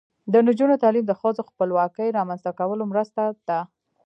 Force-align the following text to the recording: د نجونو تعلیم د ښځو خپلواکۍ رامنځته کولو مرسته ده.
د 0.31 0.33
نجونو 0.47 0.75
تعلیم 0.83 1.05
د 1.07 1.13
ښځو 1.21 1.41
خپلواکۍ 1.49 2.07
رامنځته 2.17 2.51
کولو 2.59 2.83
مرسته 2.91 3.21
ده. 3.47 3.59